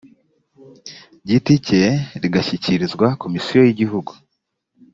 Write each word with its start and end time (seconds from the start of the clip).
giti 1.27 1.53
cye 1.65 1.83
rigashyikirizwa 2.21 3.07
komisiyo 3.21 3.59
y 3.63 3.69
igihugu 3.73 4.11